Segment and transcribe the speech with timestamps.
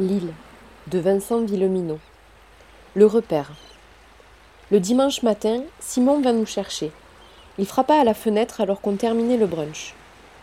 [0.00, 0.32] L'île
[0.86, 1.98] de Vincent Villeminot.
[2.94, 3.52] Le repère.
[4.70, 6.90] Le dimanche matin, Simon vint nous chercher.
[7.58, 9.94] Il frappa à la fenêtre alors qu'on terminait le brunch.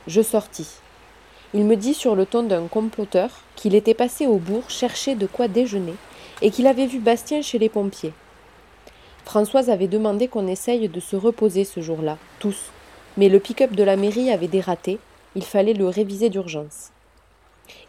[0.06, 0.70] Je sortis.
[1.56, 5.26] Il me dit sur le ton d'un comploteur qu'il était passé au bourg chercher de
[5.26, 5.96] quoi déjeuner
[6.44, 8.14] et qu'il avait vu Bastien chez les pompiers.
[9.26, 12.70] Françoise avait demandé qu'on essaye de se reposer ce jour-là, tous,
[13.18, 15.00] mais le pick-up de la mairie avait dératé,
[15.34, 16.92] il fallait le réviser d'urgence.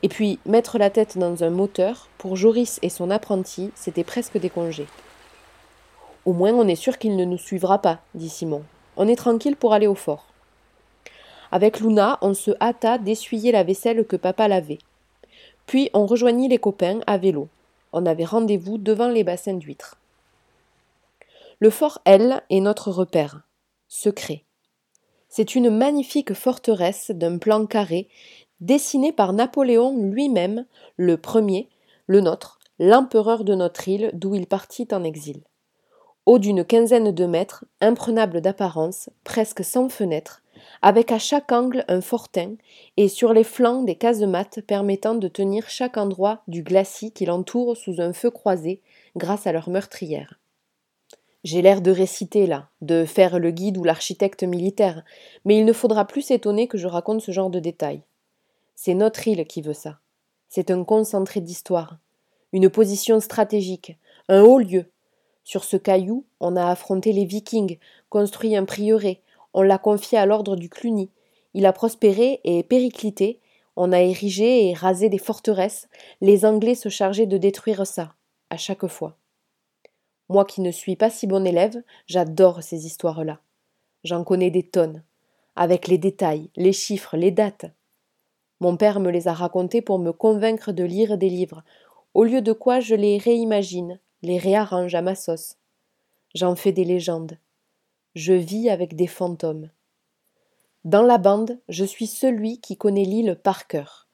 [0.02, 4.38] Et puis, mettre la tête dans un moteur, pour Joris et son apprenti, c'était presque
[4.38, 4.86] des congés.
[6.24, 8.62] Au moins, on est sûr qu'il ne nous suivra pas, dit Simon.
[8.96, 10.26] On est tranquille pour aller au fort.
[11.50, 14.78] Avec Luna, on se hâta d'essuyer la vaisselle que papa lavait.
[15.66, 17.48] Puis on rejoignit les copains à vélo.
[17.92, 19.96] On avait rendez-vous devant les bassins d'huîtres.
[21.60, 23.42] Le fort L est notre repère.
[23.88, 24.44] Secret.
[25.28, 28.08] C'est une magnifique forteresse d'un plan carré
[28.60, 31.68] dessiné par Napoléon lui-même, le premier,
[32.06, 35.42] le nôtre, l'empereur de notre île d'où il partit en exil.
[36.26, 40.42] Haut d'une quinzaine de mètres, imprenable d'apparence, presque sans fenêtre,
[40.82, 42.54] avec à chaque angle un fortin
[42.96, 47.76] et sur les flancs des casemates permettant de tenir chaque endroit du glacis qui l'entoure
[47.76, 48.82] sous un feu croisé
[49.16, 50.38] grâce à leur meurtrière.
[51.44, 55.04] J'ai l'air de réciter là, de faire le guide ou l'architecte militaire,
[55.44, 58.02] mais il ne faudra plus s'étonner que je raconte ce genre de détails.
[58.80, 59.98] C'est notre île qui veut ça.
[60.48, 61.98] C'est un concentré d'histoire,
[62.52, 63.98] une position stratégique,
[64.28, 64.92] un haut lieu.
[65.42, 69.20] Sur ce caillou, on a affronté les vikings, construit un prieuré,
[69.52, 71.10] on l'a confié à l'ordre du Cluny.
[71.54, 73.40] Il a prospéré et périclité,
[73.74, 75.88] on a érigé et rasé des forteresses,
[76.20, 78.14] les Anglais se chargeaient de détruire ça,
[78.48, 79.18] à chaque fois.
[80.28, 83.40] Moi qui ne suis pas si bon élève, j'adore ces histoires-là.
[84.04, 85.02] J'en connais des tonnes,
[85.56, 87.66] avec les détails, les chiffres, les dates.
[88.60, 91.62] Mon père me les a racontés pour me convaincre de lire des livres,
[92.14, 95.56] au lieu de quoi je les réimagine, les réarrange à ma sauce.
[96.34, 97.38] J'en fais des légendes.
[98.14, 99.70] Je vis avec des fantômes.
[100.84, 104.08] Dans la bande, je suis celui qui connaît l'île par cœur.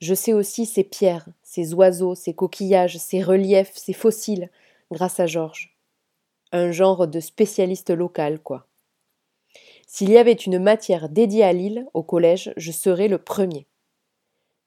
[0.00, 4.50] Je sais aussi ses pierres, ses oiseaux, ses coquillages, ses reliefs, ses fossiles,
[4.92, 5.76] grâce à Georges.
[6.52, 8.66] Un genre de spécialiste local, quoi.
[9.86, 13.66] S'il y avait une matière dédiée à l'île, au collège, je serais le premier.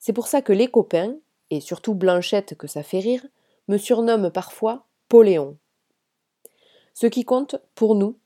[0.01, 1.15] C'est pour ça que les copains,
[1.51, 3.23] et surtout Blanchette que ça fait rire,
[3.67, 5.57] me surnomment parfois Poléon.
[6.95, 8.17] Ce qui compte, pour nous,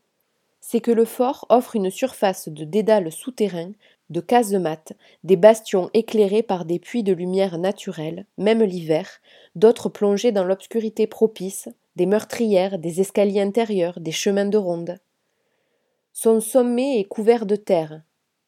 [0.62, 3.72] c'est que le fort offre une surface de dédale souterrain,
[4.10, 4.94] de casemates,
[5.26, 9.20] des bastions éclairés par des puits de lumière naturelle, même l'hiver,
[9.56, 14.98] d'autres plongés dans l'obscurité propice, des meurtrières, des escaliers intérieurs, des chemins de ronde.
[16.14, 18.02] Son sommet est couvert de terre,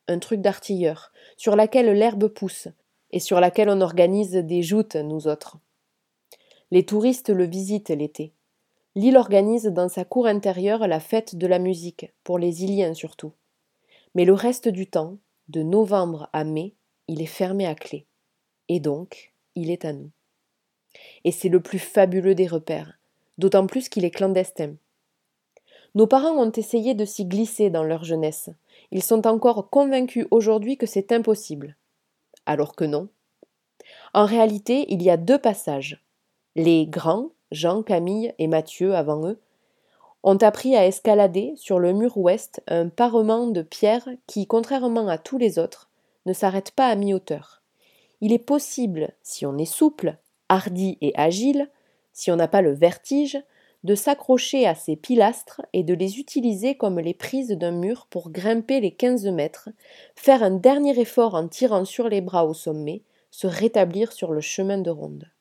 [0.08, 2.70] un truc d'artilleur, sur laquelle l'herbe pousse,
[3.12, 5.58] et sur laquelle on organise des joutes, nous autres.
[6.72, 8.34] Les touristes le visitent l'été.
[8.96, 13.32] L'île organise dans sa cour intérieure la fête de la musique, pour les Iliens surtout.
[14.16, 16.74] Mais le reste du temps, de novembre à mai,
[17.08, 18.06] il est fermé à clé.
[18.68, 20.10] Et donc, il est à nous.
[21.24, 23.00] Et c'est le plus fabuleux des repères,
[23.38, 24.74] d'autant plus qu'il est clandestin.
[25.96, 28.50] Nos parents ont essayé de s'y glisser dans leur jeunesse.
[28.92, 31.77] Ils sont encore convaincus aujourd'hui que c'est impossible
[32.48, 33.10] alors que non.
[34.14, 36.04] En réalité, il y a deux passages.
[36.56, 39.40] Les grands, Jean, Camille et Mathieu avant eux,
[40.24, 45.18] ont appris à escalader sur le mur ouest un parement de pierre qui, contrairement à
[45.18, 45.90] tous les autres,
[46.26, 47.62] ne s'arrête pas à mi-hauteur.
[48.20, 50.18] Il est possible, si on est souple,
[50.50, 51.70] hardi et agile,
[52.14, 53.38] si on n'a pas le vertige,
[53.84, 58.32] de s'accrocher à ces pilastres et de les utiliser comme les prises d'un mur pour
[58.32, 59.70] grimper les quinze mètres,
[60.16, 64.42] faire un dernier effort en tirant sur les bras au sommet, se rétablir sur le
[64.42, 65.32] chemin de ronde.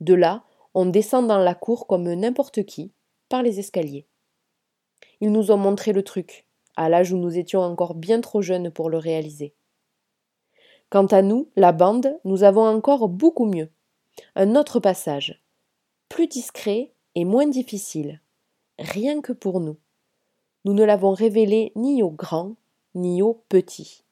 [0.00, 2.92] De là, on descend dans la cour comme n'importe qui,
[3.28, 4.06] par les escaliers.
[5.20, 6.46] Ils nous ont montré le truc,
[6.76, 9.54] à l'âge où nous étions encore bien trop jeunes pour le réaliser.
[10.88, 13.70] Quant à nous, la bande, nous avons encore beaucoup mieux.
[14.34, 15.42] Un autre passage,
[16.08, 18.20] plus discret et moins difficile,
[18.78, 19.76] rien que pour nous.
[20.64, 22.54] Nous ne l'avons révélé ni aux grands,
[22.94, 24.04] ni aux petits.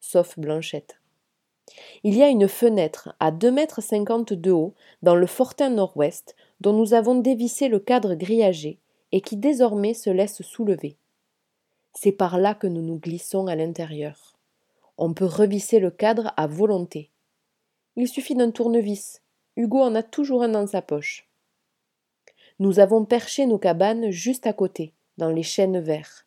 [0.00, 1.00] Sauf Blanchette.
[2.02, 6.34] Il y a une fenêtre à deux mètres cinquante de haut dans le fortin nord-ouest
[6.60, 8.78] dont nous avons dévissé le cadre grillagé
[9.12, 10.96] et qui désormais se laisse soulever.
[11.94, 14.36] C'est par là que nous nous glissons à l'intérieur.
[14.98, 17.10] On peut revisser le cadre à volonté.
[17.96, 19.22] Il suffit d'un tournevis.
[19.56, 21.29] Hugo en a toujours un dans sa poche.
[22.60, 26.26] Nous avons perché nos cabanes juste à côté, dans les chênes verts.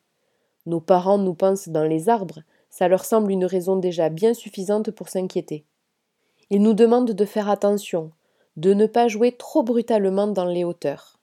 [0.66, 2.40] Nos parents nous pensent dans les arbres,
[2.70, 5.64] ça leur semble une raison déjà bien suffisante pour s'inquiéter.
[6.50, 8.10] Il nous demande de faire attention,
[8.56, 11.20] de ne pas jouer trop brutalement dans les hauteurs.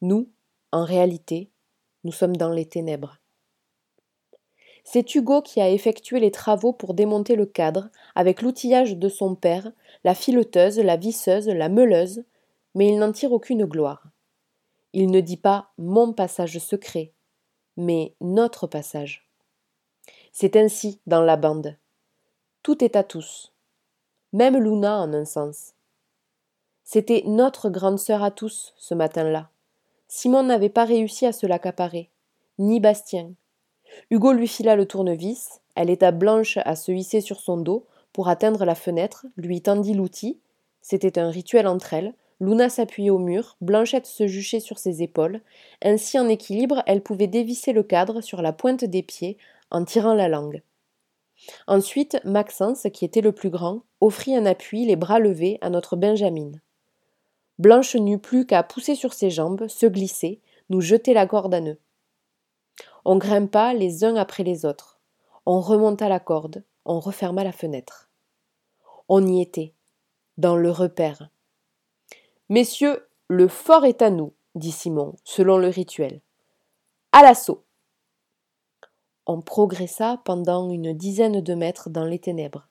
[0.00, 0.30] Nous,
[0.72, 1.50] en réalité,
[2.02, 3.18] nous sommes dans les ténèbres.
[4.82, 9.34] C'est Hugo qui a effectué les travaux pour démonter le cadre, avec l'outillage de son
[9.34, 9.72] père,
[10.04, 12.24] la fileteuse, la visseuse, la meuleuse,
[12.76, 14.04] mais il n'en tire aucune gloire.
[14.92, 17.14] Il ne dit pas mon passage secret,
[17.78, 19.28] mais notre passage.
[20.30, 21.78] C'est ainsi dans la bande.
[22.62, 23.50] Tout est à tous.
[24.34, 25.72] Même Luna en un sens.
[26.84, 29.48] C'était notre grande sœur à tous, ce matin-là.
[30.06, 32.10] Simon n'avait pas réussi à se l'accaparer,
[32.58, 33.32] ni Bastien.
[34.10, 38.28] Hugo lui fila le tournevis, elle éta blanche à se hisser sur son dos pour
[38.28, 40.38] atteindre la fenêtre, lui tendit l'outil.
[40.82, 42.12] C'était un rituel entre elles.
[42.40, 45.40] Luna s'appuyait au mur, Blanchette se juchait sur ses épaules.
[45.82, 49.38] Ainsi en équilibre, elle pouvait dévisser le cadre sur la pointe des pieds
[49.70, 50.62] en tirant la langue.
[51.66, 55.96] Ensuite, Maxence, qui était le plus grand, offrit un appui, les bras levés, à notre
[55.96, 56.52] Benjamin.
[57.58, 61.60] Blanche n'eut plus qu'à pousser sur ses jambes, se glisser, nous jeter la corde à
[61.60, 61.78] nœuds.
[63.04, 64.98] On grimpa les uns après les autres.
[65.46, 68.10] On remonta la corde, on referma la fenêtre.
[69.08, 69.72] On y était,
[70.36, 71.30] dans le repère.
[72.48, 76.20] Messieurs, le fort est à nous, dit Simon, selon le rituel.
[77.10, 77.64] À l'assaut.
[79.26, 82.68] On progressa pendant une dizaine de mètres dans les ténèbres.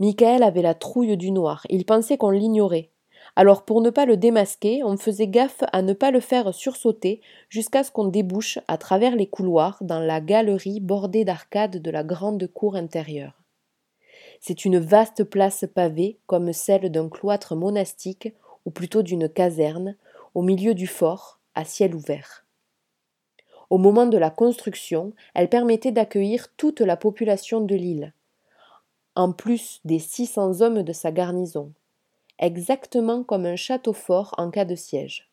[0.00, 2.92] Michael avait la trouille du noir, il pensait qu'on l'ignorait.
[3.36, 7.20] Alors pour ne pas le démasquer, on faisait gaffe à ne pas le faire sursauter
[7.50, 12.04] jusqu'à ce qu'on débouche à travers les couloirs dans la galerie bordée d'arcades de la
[12.04, 13.42] grande cour intérieure.
[14.40, 18.32] C'est une vaste place pavée comme celle d'un cloître monastique
[18.64, 19.96] ou plutôt d'une caserne,
[20.34, 22.44] au milieu du fort, à ciel ouvert.
[23.70, 28.12] Au moment de la construction, elle permettait d'accueillir toute la population de l'île,
[29.14, 31.72] en plus des 600 hommes de sa garnison,
[32.38, 35.30] exactement comme un château fort en cas de siège.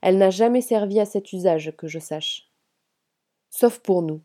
[0.00, 2.50] Elle n'a jamais servi à cet usage que je sache.
[3.50, 4.20] Sauf pour nous.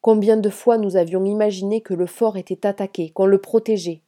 [0.00, 4.02] Combien de fois nous avions imaginé que le fort était attaqué, qu'on le protégeait.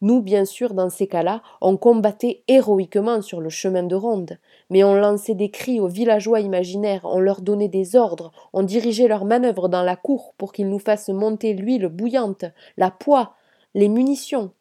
[0.00, 4.38] Nous, bien sûr, dans ces cas-là, on combattait héroïquement sur le chemin de ronde,
[4.70, 9.08] mais on lançait des cris aux villageois imaginaires, on leur donnait des ordres, on dirigeait
[9.08, 12.44] leurs manœuvres dans la cour pour qu'ils nous fassent monter l'huile bouillante,
[12.76, 13.34] la poix,
[13.74, 14.52] les munitions.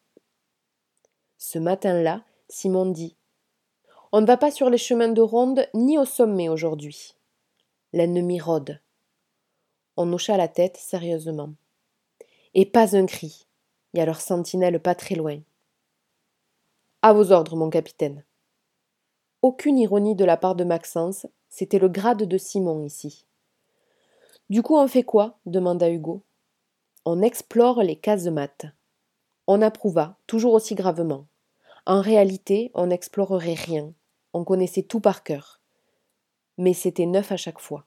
[1.37, 3.15] Ce matin-là, Simon dit
[4.11, 7.13] On ne va pas sur les chemins de ronde ni au sommet aujourd'hui.
[7.93, 8.81] L'ennemi rôde.
[9.97, 11.53] On hocha la tête sérieusement.
[12.55, 13.46] Et pas un cri.
[13.93, 15.39] Il y a leur sentinelle pas très loin.
[17.01, 18.23] À vos ordres, mon capitaine.
[19.41, 23.25] Aucune ironie de la part de Maxence, c'était le grade de Simon ici.
[24.49, 25.39] Du coup, on fait quoi?
[25.45, 26.23] demanda Hugo.
[27.05, 28.65] On explore les casemates.
[29.45, 31.27] On approuva, toujours aussi gravement.
[31.85, 33.93] En réalité, on n'explorerait rien.
[34.33, 35.61] On connaissait tout par cœur.
[36.57, 37.85] Mais c'était neuf à chaque fois.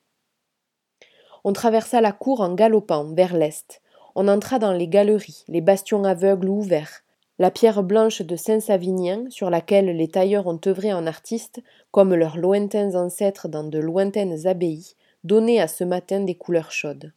[1.45, 3.80] On traversa la cour en galopant vers l'est.
[4.15, 7.03] On entra dans les galeries, les bastions aveugles ou ouverts,
[7.39, 12.37] la pierre blanche de Saint-Savinien, sur laquelle les tailleurs ont œuvré en artistes, comme leurs
[12.37, 17.13] lointains ancêtres dans de lointaines abbayes, donnait à ce matin des couleurs chaudes.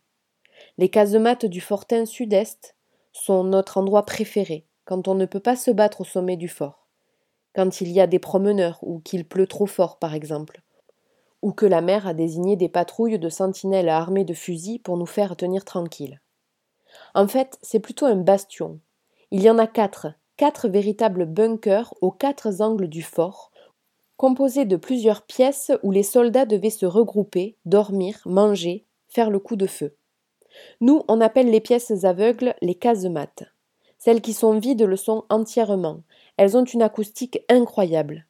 [0.77, 2.75] Les casemates du fortin sud-est,
[3.13, 6.87] sont notre endroit préféré, quand on ne peut pas se battre au sommet du fort,
[7.55, 10.61] quand il y a des promeneurs ou qu'il pleut trop fort par exemple,
[11.41, 15.05] ou que la mer a désigné des patrouilles de sentinelles armées de fusils pour nous
[15.05, 16.19] faire tenir tranquilles.
[17.13, 18.79] En fait, c'est plutôt un bastion.
[19.31, 20.07] Il y en a quatre,
[20.37, 23.51] quatre véritables bunkers aux quatre angles du fort,
[24.17, 29.55] composés de plusieurs pièces où les soldats devaient se regrouper, dormir, manger, faire le coup
[29.55, 29.95] de feu.
[30.81, 33.43] Nous, on appelle les pièces aveugles les casemates.
[33.97, 36.03] Celles qui sont vides le sont entièrement.
[36.37, 38.25] Elles ont une acoustique incroyable.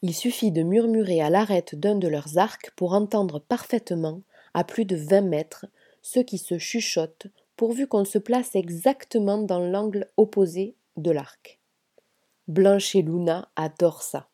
[0.00, 4.22] Il suffit de murmurer à l'arête d'un de leurs arcs pour entendre parfaitement,
[4.54, 5.66] à plus de vingt mètres,
[6.02, 7.28] ceux qui se chuchotent,
[7.62, 11.60] pourvu qu'on se place exactement dans l'angle opposé de l'arc.
[12.48, 14.26] Blanche et Luna adorent ça.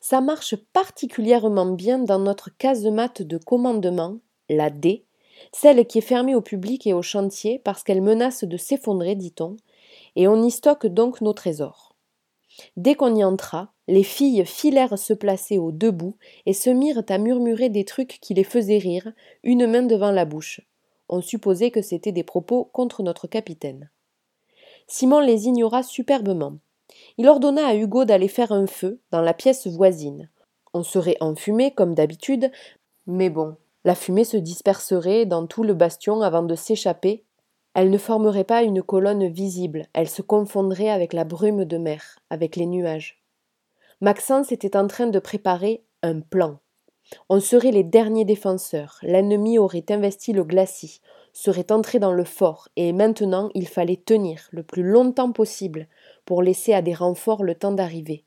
[0.00, 5.04] Ça marche particulièrement bien dans notre casemate de commandement, la D,
[5.52, 9.56] celle qui est fermée au public et au chantier parce qu'elle menace de s'effondrer, dit-on,
[10.16, 11.94] et on y stocke donc nos trésors.
[12.76, 17.18] Dès qu'on y entra, les filles filèrent se placer au debout et se mirent à
[17.18, 19.12] murmurer des trucs qui les faisaient rire,
[19.44, 20.62] une main devant la bouche.
[21.08, 23.90] On supposait que c'étaient des propos contre notre capitaine.
[24.86, 26.58] Simon les ignora superbement.
[27.18, 30.30] Il ordonna à Hugo d'aller faire un feu dans la pièce voisine.
[30.72, 32.50] On serait enfumé comme d'habitude,
[33.06, 37.24] mais bon, la fumée se disperserait dans tout le bastion avant de s'échapper
[37.74, 42.18] Elle ne formerait pas une colonne visible, elle se confondrait avec la brume de mer,
[42.30, 43.22] avec les nuages.
[44.00, 46.60] Maxence était en train de préparer un plan.
[47.28, 51.00] On serait les derniers défenseurs, l'ennemi aurait investi le glacis,
[51.32, 55.88] serait entré dans le fort, et maintenant il fallait tenir le plus longtemps possible
[56.24, 58.24] pour laisser à des renforts le temps d'arriver.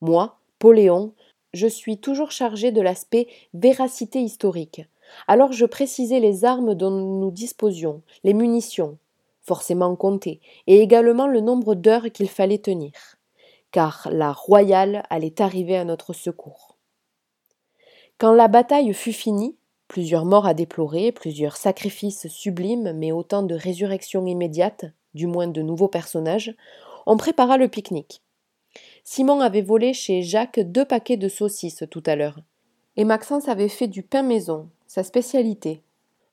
[0.00, 1.14] Moi, Poléon,
[1.54, 4.82] je suis toujours chargé de l'aspect véracité historique.
[5.28, 8.98] Alors je précisais les armes dont nous disposions, les munitions,
[9.42, 12.92] forcément comptées, et également le nombre d'heures qu'il fallait tenir,
[13.70, 16.71] car la royale allait arriver à notre secours.
[18.22, 19.56] Quand la bataille fut finie,
[19.88, 25.60] plusieurs morts à déplorer, plusieurs sacrifices sublimes, mais autant de résurrections immédiates, du moins de
[25.60, 26.54] nouveaux personnages,
[27.04, 28.22] on prépara le pique-nique.
[29.02, 32.38] Simon avait volé chez Jacques deux paquets de saucisses tout à l'heure.
[32.96, 35.82] Et Maxence avait fait du pain maison, sa spécialité.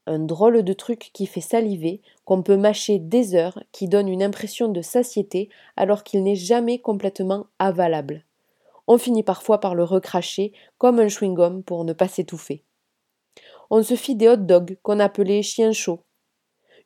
[0.05, 4.21] Un drôle de truc qui fait saliver, qu'on peut mâcher des heures, qui donne une
[4.21, 8.25] impression de satiété alors qu'il n'est jamais complètement avalable.
[8.89, 12.65] On finit parfois par le recracher comme un chewing-gum pour ne pas s'étouffer
[13.69, 16.03] on se fit des hot dogs qu'on appelait chiens chauds.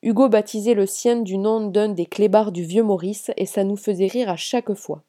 [0.02, 3.78] Hugo baptisait le sien du nom d'un des clébards du vieux Maurice et ça nous
[3.78, 5.04] faisait rire à chaque fois.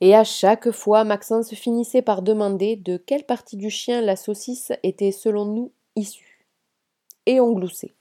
[0.00, 4.72] Et à chaque fois, Maxence finissait par demander de quelle partie du chien la saucisse
[4.82, 6.48] était selon nous issue.
[7.26, 7.94] Et on gloussait.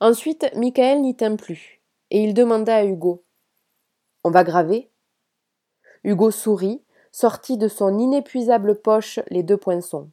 [0.00, 3.22] Ensuite, Michael n'y tint plus, et il demanda à Hugo
[4.24, 4.90] On va graver?
[6.04, 6.82] Hugo sourit,
[7.12, 10.08] sortit de son inépuisable poche les deux poinçons.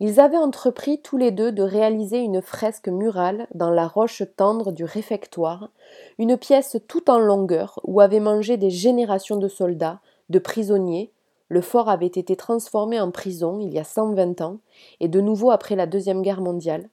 [0.00, 4.72] Ils avaient entrepris tous les deux de réaliser une fresque murale dans la roche tendre
[4.72, 5.70] du réfectoire,
[6.18, 11.12] une pièce tout en longueur où avaient mangé des générations de soldats, de prisonniers.
[11.48, 14.58] Le fort avait été transformé en prison il y a 120 ans,
[15.00, 16.88] et de nouveau après la Deuxième Guerre mondiale,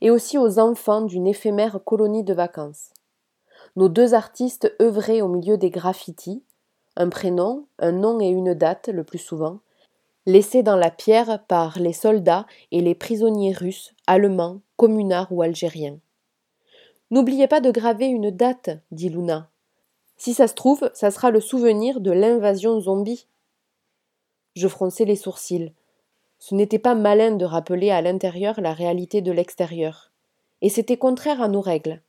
[0.00, 2.90] et aussi aux enfants d'une éphémère colonie de vacances.
[3.76, 6.42] Nos deux artistes œuvraient au milieu des graffitis,
[6.98, 9.60] un prénom, un nom et une date le plus souvent,
[10.26, 15.98] laissés dans la pierre par les soldats et les prisonniers russes, allemands, communards ou algériens.
[17.10, 19.48] N'oubliez pas de graver une date, dit Luna.
[20.18, 23.26] Si ça se trouve, ça sera le souvenir de l'invasion zombie.
[24.56, 25.72] Je fronçai les sourcils.
[26.40, 30.12] Ce n'était pas malin de rappeler à l'intérieur la réalité de l'extérieur.
[30.60, 32.02] Et c'était contraire à nos règles.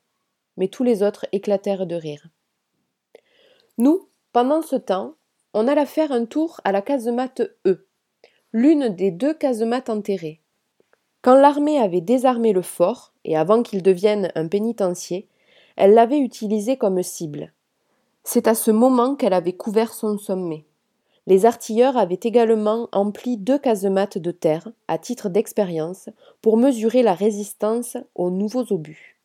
[0.58, 2.28] Mais tous les autres éclatèrent de rire.
[3.78, 5.16] Nous, pendant ce temps,
[5.54, 7.86] on alla faire un tour à la casemate E
[8.52, 10.42] l'une des deux casemates enterrées.
[11.22, 15.28] Quand l'armée avait désarmé le fort, et avant qu'il devienne un pénitencier,
[15.76, 17.54] elle l'avait utilisé comme cible.
[18.24, 20.66] C'est à ce moment qu'elle avait couvert son sommet.
[21.28, 26.10] Les artilleurs avaient également empli deux casemates de terre, à titre d'expérience,
[26.42, 29.20] pour mesurer la résistance aux nouveaux obus.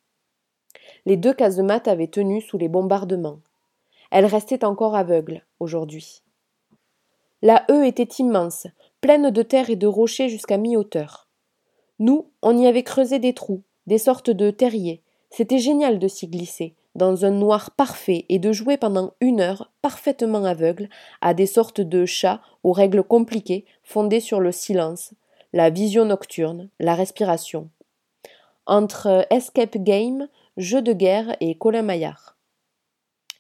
[1.07, 3.39] Les deux casemates avaient tenu sous les bombardements.
[4.15, 6.23] Elles restaient encore aveugles aujourd'hui.
[7.43, 8.69] La haie était immense,
[9.01, 11.27] pleine de terre et de rochers jusqu'à mi-hauteur.
[11.99, 15.03] Nous, on y avait creusé des trous, des sortes de terriers.
[15.31, 19.73] C'était génial de s'y glisser, dans un noir parfait, et de jouer pendant une heure,
[19.83, 20.89] parfaitement aveugle,
[21.21, 25.13] à des sortes de chats aux règles compliquées, fondées sur le silence,
[25.53, 27.69] la vision nocturne, la respiration.
[28.67, 32.34] Entre escape game, jeu de guerre et Colin Maillard.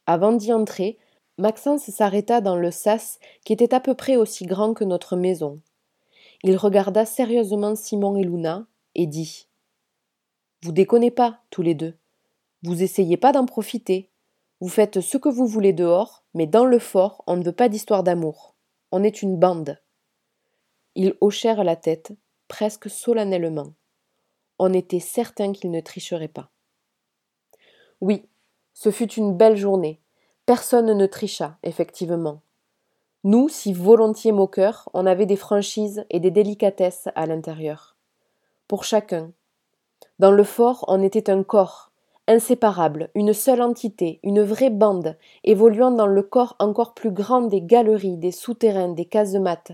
[0.06, 0.98] Avant d'y entrer,
[1.38, 5.60] Maxence s'arrêta dans le sas qui était à peu près aussi grand que notre maison.
[6.42, 9.48] Il regarda sérieusement Simon et Luna et dit
[10.62, 11.96] Vous déconnez pas, tous les deux.
[12.62, 14.10] Vous essayez pas d'en profiter.
[14.60, 17.68] Vous faites ce que vous voulez dehors, mais dans le fort, on ne veut pas
[17.68, 18.54] d'histoire d'amour.
[18.92, 19.80] On est une bande.
[20.94, 22.12] Ils hochèrent la tête,
[22.46, 23.72] presque solennellement.
[24.58, 26.50] On était certain qu'ils ne tricheraient pas.
[28.00, 28.24] Oui,
[28.74, 30.00] ce fut une belle journée,
[30.46, 32.42] Personne ne tricha, effectivement.
[33.24, 37.96] Nous, si volontiers moqueurs, on avait des franchises et des délicatesses à l'intérieur.
[38.68, 39.32] Pour chacun.
[40.18, 41.92] Dans le fort, on était un corps,
[42.28, 47.62] inséparable, une seule entité, une vraie bande, évoluant dans le corps encore plus grand des
[47.62, 49.72] galeries, des souterrains, des casemates.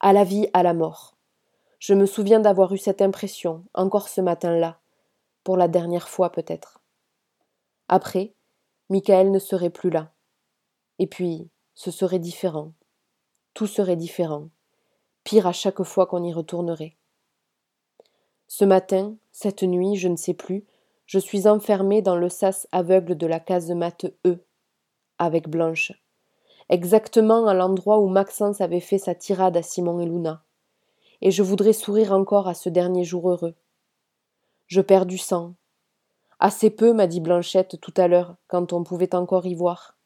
[0.00, 1.14] À la vie, à la mort.
[1.78, 4.78] Je me souviens d'avoir eu cette impression, encore ce matin-là,
[5.44, 6.81] pour la dernière fois peut-être.
[7.88, 8.34] Après,
[8.88, 10.12] Michael ne serait plus là.
[10.98, 12.72] Et puis, ce serait différent.
[13.54, 14.48] Tout serait différent.
[15.24, 16.96] Pire à chaque fois qu'on y retournerait.
[18.48, 20.66] Ce matin, cette nuit, je ne sais plus,
[21.06, 24.44] je suis enfermée dans le sas aveugle de la casemate E,
[25.18, 25.92] avec Blanche,
[26.68, 30.44] exactement à l'endroit où Maxence avait fait sa tirade à Simon et Luna.
[31.20, 33.54] Et je voudrais sourire encore à ce dernier jour heureux.
[34.66, 35.54] Je perds du sang.
[36.44, 39.96] Assez peu, m'a dit Blanchette tout à l'heure, quand on pouvait encore y voir,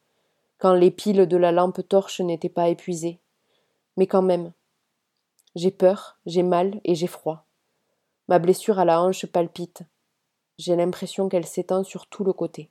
[0.59, 3.21] quand les piles de la lampe torche n'étaient pas épuisées.
[3.97, 4.52] Mais quand même.
[5.55, 7.47] J'ai peur, j'ai mal et j'ai froid.
[8.28, 9.85] Ma blessure à la hanche palpite.
[10.59, 12.69] J'ai l'impression qu'elle s'étend sur tout le côté.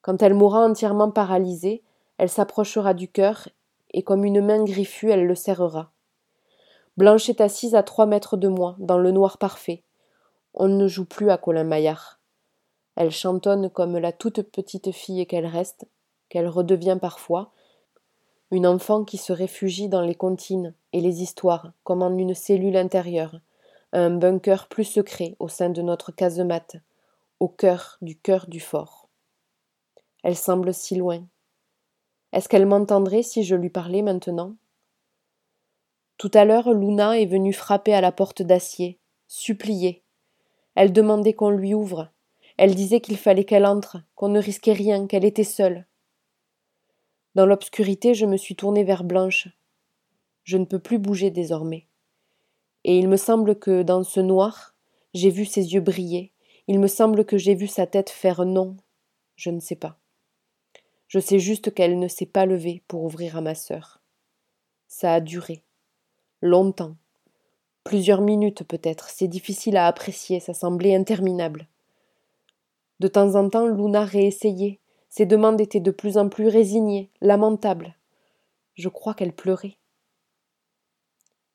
[0.00, 1.82] Quand elle mourra entièrement paralysée,
[2.16, 3.50] elle s'approchera du cœur
[3.90, 5.92] et comme une main griffue, elle le serrera.
[6.96, 9.84] Blanche est assise à trois mètres de moi, dans le noir parfait.
[10.60, 12.18] On ne joue plus à Colin Maillard.
[12.96, 15.86] Elle chantonne comme la toute petite fille qu'elle reste,
[16.28, 17.52] qu'elle redevient parfois,
[18.50, 22.76] une enfant qui se réfugie dans les comptines et les histoires, comme en une cellule
[22.76, 23.38] intérieure,
[23.92, 26.74] un bunker plus secret au sein de notre casemate,
[27.38, 29.08] au cœur du cœur du fort.
[30.24, 31.24] Elle semble si loin.
[32.32, 34.56] Est-ce qu'elle m'entendrait si je lui parlais maintenant?
[36.16, 38.98] Tout à l'heure, Luna est venue frapper à la porte d'acier,
[39.28, 40.02] supplier.
[40.78, 42.12] Elle demandait qu'on lui ouvre.
[42.56, 45.86] Elle disait qu'il fallait qu'elle entre, qu'on ne risquait rien, qu'elle était seule.
[47.34, 49.48] Dans l'obscurité, je me suis tournée vers Blanche.
[50.44, 51.88] Je ne peux plus bouger désormais
[52.84, 54.74] et il me semble que dans ce noir,
[55.14, 56.32] j'ai vu ses yeux briller,
[56.68, 58.76] il me semble que j'ai vu sa tête faire non,
[59.36, 59.98] je ne sais pas.
[61.06, 64.00] Je sais juste qu'elle ne s'est pas levée pour ouvrir à ma sœur.
[64.86, 65.62] Ça a duré.
[66.40, 66.96] Longtemps.
[67.84, 71.68] Plusieurs minutes peut-être, c'est difficile à apprécier, ça semblait interminable.
[73.00, 74.80] De temps en temps, Luna réessayait.
[75.08, 77.96] Ses demandes étaient de plus en plus résignées, lamentables.
[78.74, 79.78] Je crois qu'elle pleurait.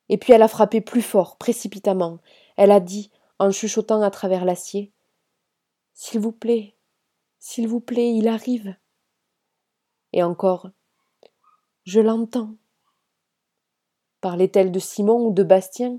[0.09, 2.19] Et puis elle a frappé plus fort, précipitamment.
[2.57, 4.91] Elle a dit, en chuchotant à travers l'acier
[5.93, 6.75] S'il vous plaît,
[7.39, 8.75] s'il vous plaît, il arrive.
[10.13, 10.69] Et encore
[11.83, 12.55] Je l'entends.
[14.21, 15.97] Parlait-elle de Simon ou de Bastien?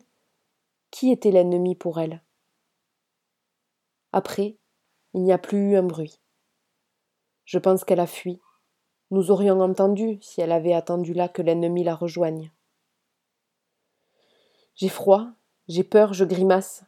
[0.95, 2.23] Qui était l'ennemi pour elle?
[4.13, 4.59] Après,
[5.13, 6.21] il n'y a plus eu un bruit.
[7.45, 8.41] Je pense qu'elle a fui.
[9.11, 12.53] Nous aurions entendu si elle avait attendu là que l'ennemi la rejoigne.
[14.77, 15.27] J'ai froid,
[15.67, 16.85] j'ai peur, je grimace.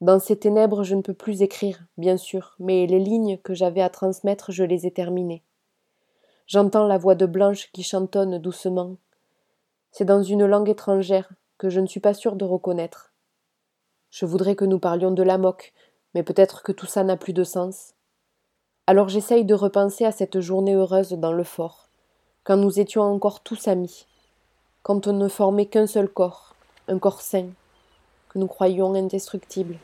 [0.00, 3.82] Dans ces ténèbres, je ne peux plus écrire, bien sûr, mais les lignes que j'avais
[3.82, 5.44] à transmettre, je les ai terminées.
[6.46, 8.96] J'entends la voix de Blanche qui chantonne doucement.
[9.90, 13.11] C'est dans une langue étrangère que je ne suis pas sûre de reconnaître.
[14.12, 15.72] Je voudrais que nous parlions de la moque,
[16.14, 17.94] mais peut-être que tout ça n'a plus de sens.
[18.86, 21.88] Alors j'essaye de repenser à cette journée heureuse dans le fort,
[22.44, 24.06] quand nous étions encore tous amis,
[24.82, 26.54] quand on ne formait qu'un seul corps,
[26.88, 27.46] un corps sain,
[28.28, 29.78] que nous croyions indestructible.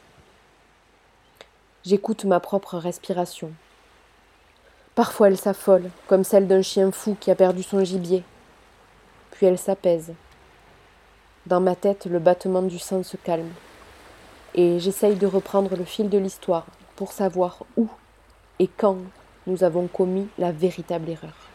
[1.85, 3.51] J'écoute ma propre respiration.
[4.95, 8.25] Parfois elle s'affole, comme celle d'un chien fou qui a perdu son gibier.
[9.31, 10.12] Puis elle s'apaise.
[11.47, 13.55] Dans ma tête, le battement du sang se calme.
[14.55, 17.89] Et j'essaye de reprendre le fil de l'histoire pour savoir où
[18.59, 18.99] et quand
[19.47, 21.48] nous avons commis la véritable erreur.